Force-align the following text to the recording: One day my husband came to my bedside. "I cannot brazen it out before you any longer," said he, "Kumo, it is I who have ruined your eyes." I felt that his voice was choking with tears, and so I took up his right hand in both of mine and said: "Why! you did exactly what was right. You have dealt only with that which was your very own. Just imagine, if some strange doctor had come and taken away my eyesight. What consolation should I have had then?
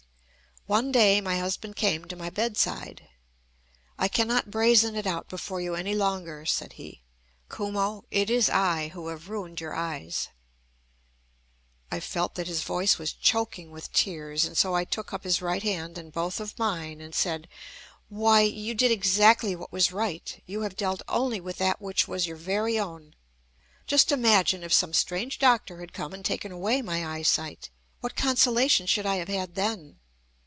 One 0.67 0.91
day 0.93 1.19
my 1.21 1.37
husband 1.39 1.75
came 1.75 2.05
to 2.05 2.15
my 2.15 2.29
bedside. 2.29 3.09
"I 3.97 4.07
cannot 4.07 4.51
brazen 4.51 4.95
it 4.95 5.05
out 5.07 5.27
before 5.27 5.59
you 5.59 5.73
any 5.75 5.93
longer," 5.95 6.45
said 6.45 6.73
he, 6.73 7.01
"Kumo, 7.53 8.05
it 8.11 8.29
is 8.29 8.47
I 8.47 8.89
who 8.89 9.07
have 9.07 9.27
ruined 9.27 9.59
your 9.59 9.73
eyes." 9.75 10.29
I 11.91 11.99
felt 11.99 12.35
that 12.35 12.45
his 12.47 12.61
voice 12.61 12.97
was 12.99 13.11
choking 13.11 13.71
with 13.71 13.91
tears, 13.91 14.45
and 14.45 14.55
so 14.57 14.73
I 14.75 14.85
took 14.85 15.11
up 15.11 15.23
his 15.25 15.41
right 15.41 15.63
hand 15.63 15.97
in 15.97 16.09
both 16.11 16.39
of 16.39 16.57
mine 16.59 17.01
and 17.01 17.13
said: 17.15 17.47
"Why! 18.07 18.41
you 18.41 18.73
did 18.75 18.91
exactly 18.91 19.55
what 19.55 19.71
was 19.73 19.91
right. 19.91 20.41
You 20.45 20.61
have 20.61 20.77
dealt 20.77 21.01
only 21.07 21.41
with 21.41 21.57
that 21.57 21.81
which 21.81 22.07
was 22.07 22.27
your 22.27 22.37
very 22.37 22.77
own. 22.79 23.15
Just 23.87 24.11
imagine, 24.11 24.61
if 24.63 24.71
some 24.73 24.93
strange 24.93 25.37
doctor 25.39 25.79
had 25.79 25.91
come 25.91 26.13
and 26.13 26.23
taken 26.23 26.51
away 26.51 26.81
my 26.83 27.03
eyesight. 27.05 27.71
What 27.99 28.15
consolation 28.15 28.85
should 28.85 29.07
I 29.07 29.15
have 29.15 29.27
had 29.27 29.55
then? 29.55 29.97